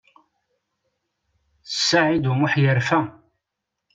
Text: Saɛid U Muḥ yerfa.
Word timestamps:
Saɛid 1.87 2.25
U 2.31 2.33
Muḥ 2.39 2.53
yerfa. 2.63 2.99